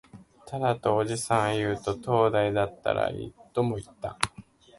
[0.47, 4.17] ただ、とおじさんは言うと、灯台だったらいい、とも言った